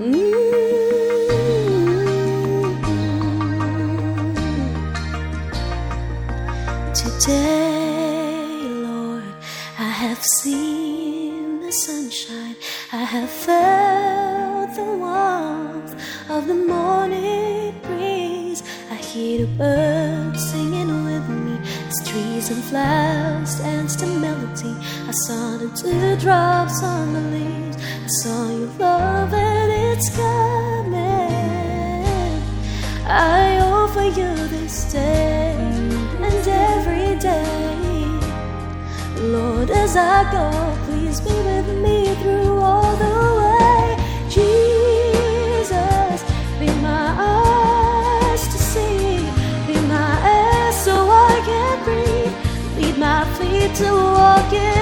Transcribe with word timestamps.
Mm-hmm. 0.00 0.30
Today, 6.94 8.62
Lord, 8.80 9.24
I 9.78 9.82
have 9.82 10.24
seen 10.24 11.60
the 11.60 11.70
sunshine, 11.70 12.56
I 12.92 13.04
have 13.04 13.28
felt 13.28 14.74
the 14.74 14.84
warmth 14.84 15.94
of 16.30 16.46
the 16.46 16.54
morning 16.54 17.78
breeze. 17.82 18.62
I 18.90 18.94
hear 18.94 19.44
the 19.44 19.52
birds 19.58 20.50
singing 20.50 21.04
with 21.04 21.28
me, 21.28 21.58
as 21.88 22.08
trees 22.08 22.48
and 22.48 22.64
flowers 22.64 23.58
dance 23.58 23.96
to 23.96 24.06
melody. 24.06 24.74
I 25.06 25.12
saw 25.26 25.58
the 25.58 25.68
dewdrops 25.82 26.82
on 26.82 27.12
the 27.12 27.20
leaves, 27.36 27.76
I 27.76 28.06
saw 28.06 28.48
your 28.48 28.66
love 28.78 29.49
it's 30.00 30.08
coming. 30.16 30.96
I 33.04 33.60
offer 33.60 34.04
you 34.18 34.32
this 34.48 34.90
day 34.90 35.52
and 36.26 36.48
every 36.48 37.18
day. 37.18 38.06
Lord, 39.34 39.68
as 39.68 39.96
I 39.96 40.18
go, 40.32 40.48
please 40.86 41.20
be 41.20 41.36
with 41.50 41.68
me 41.84 42.14
through 42.22 42.58
all 42.60 42.96
the 43.04 43.18
way. 43.40 43.84
Jesus, 44.30 46.18
be 46.58 46.68
my 46.80 47.08
eyes 47.34 48.42
to 48.52 48.58
see, 48.72 49.18
be 49.66 49.76
my 49.96 50.12
air 50.38 50.72
so 50.72 50.94
I 51.28 51.34
can 51.48 51.76
breathe, 51.84 52.36
lead 52.78 52.96
my 52.96 53.22
feet 53.36 53.74
to 53.82 53.90
walk 53.92 54.50
in 54.50 54.79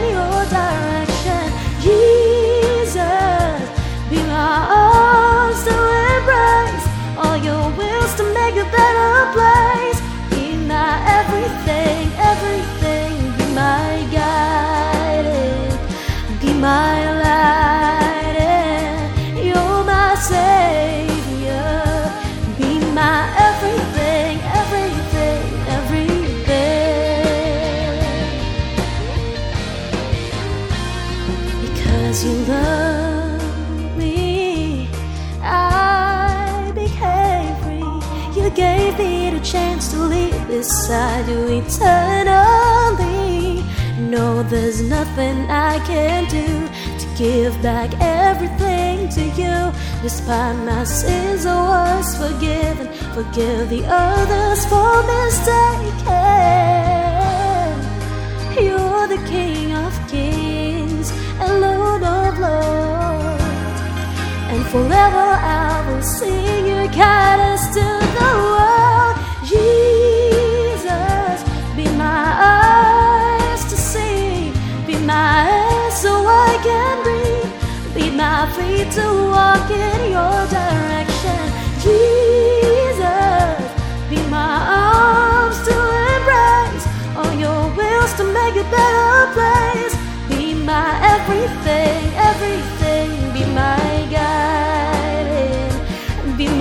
Because 32.09 32.25
you 32.25 32.37
love 32.47 33.99
me, 33.99 34.89
I 35.43 36.73
became 36.75 37.55
free. 37.63 37.85
You 38.35 38.49
gave 38.49 38.99
me 38.99 39.29
the 39.29 39.41
chance 39.41 39.91
to 39.91 39.99
live 39.99 40.49
beside 40.49 41.29
you 41.29 41.61
eternally. 41.61 42.83
No, 44.01 44.43
there's 44.45 44.81
nothing 44.81 45.51
I 45.51 45.81
can 45.81 46.25
do 46.31 46.67
to 46.99 47.07
give 47.19 47.61
back 47.61 47.93
everything 48.01 49.11
to 49.11 49.25
you. 49.43 49.71
Despite 50.01 50.57
my 50.65 50.85
sins, 50.85 51.45
I 51.45 51.61
was 51.61 52.17
forgiven. 52.17 52.89
Forgive 53.13 53.69
the 53.69 53.85
others 53.85 54.65
for 54.65 55.03
mistaking. 55.13 56.28
Forever 64.71 65.29
I 65.41 65.83
will 65.89 66.03
sing 66.03 66.67
your 66.67 66.89
kindness 66.89 67.69
to 67.77 67.87
the 68.19 68.31
world. 68.53 69.17
Jesus, 69.49 71.37
be 71.75 71.87
my 71.97 72.27
eyes 72.53 73.65
to 73.71 73.77
see, 73.77 74.53
be 74.87 74.97
my 75.07 75.37
hands 75.49 75.97
so 75.97 76.13
I 76.27 76.59
can 76.63 76.95
breathe, 77.03 77.53
be 77.97 78.11
my 78.15 78.45
feet 78.57 78.93
to 78.99 79.07
walk 79.33 79.71
in 79.71 80.01
your 80.17 80.41
direction. 80.53 81.41
Jesus, 81.81 83.59
be 84.11 84.21
my 84.29 84.55
arms 84.85 85.59
to 85.69 85.77
embrace, 86.13 86.87
all 87.17 87.33
your 87.45 87.63
wills 87.75 88.13
to 88.21 88.25
make 88.25 88.57
a 88.57 88.67
better 88.77 89.33
place. 89.33 89.95
Be 90.29 90.53
my 90.53 90.91
everything, 91.15 92.05
everything, 92.31 92.78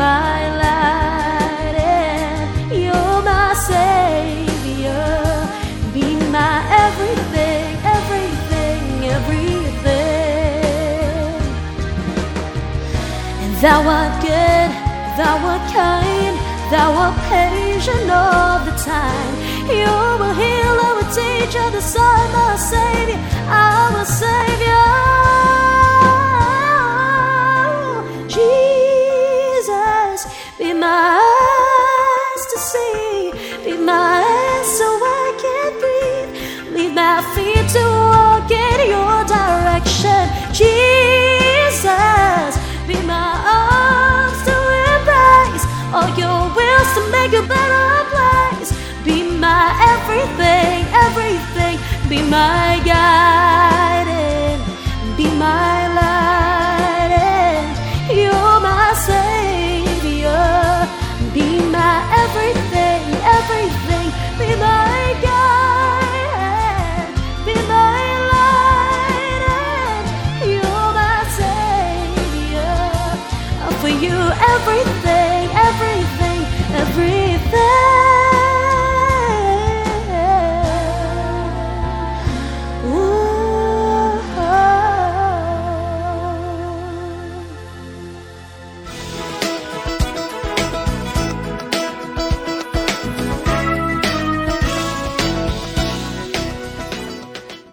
my 0.07 0.39
light, 0.63 1.75
and 1.99 2.47
you're 2.83 3.21
my 3.33 3.49
savior. 3.69 5.15
Be 5.95 6.07
my 6.37 6.57
everything, 6.85 7.67
everything, 7.97 8.83
everything. 9.17 10.47
And 13.43 13.53
thou 13.63 13.79
art 13.97 14.13
good, 14.27 14.69
thou 15.19 15.35
art 15.51 15.65
kind, 15.79 16.35
thou 16.73 16.89
art 17.03 17.17
patient 17.31 18.07
all 18.21 18.57
the 18.69 18.75
time. 18.93 19.33
You 19.79 19.93
will 20.19 20.35
heal, 20.43 20.75
I 20.87 20.89
will 20.97 21.11
teach 21.19 21.55
the 21.75 21.83
Son, 21.95 22.23
my 22.37 22.55
Savior, 22.71 23.19
our 23.61 23.86
my 52.29 52.81
guiding, 52.83 54.59
be 55.15 55.25
my 55.37 55.87
light, 55.99 57.11
and 57.11 58.17
you're 58.17 58.59
my 58.59 58.93
savior. 59.07 60.35
Be 61.33 61.59
my 61.71 61.95
everything, 62.23 63.03
everything, 63.37 64.07
be 64.39 64.49
my 64.59 65.15
guide, 65.23 66.35
and 66.99 67.15
be 67.45 67.55
my 67.75 68.03
light, 68.33 69.43
and 70.41 70.51
you're 70.51 70.91
my 71.01 71.19
savior. 71.39 72.77
For 73.79 73.89
you, 73.89 74.17
everything, 74.53 75.43
everything, 75.67 76.39
everything. 76.75 77.26